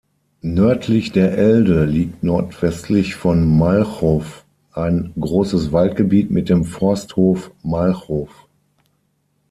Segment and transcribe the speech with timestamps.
[0.41, 8.27] Nördlich der Elde liegt nordwestlich von Malchow ein großes Waldgebiet mit dem Forsthof Malchow.